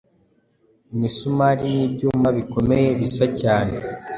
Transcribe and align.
imisumari 0.95 1.63
nibyuma 1.75 2.27
bikomeye 2.37 2.87
bisa 2.99 3.25
cyane 3.41 3.73